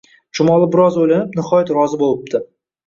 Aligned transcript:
Chumoli 0.37 0.69
biroz 0.77 0.97
o’ylanib, 1.03 1.39
nihoyat, 1.41 1.77
rozi 1.81 2.03
bo’libdi 2.05 2.45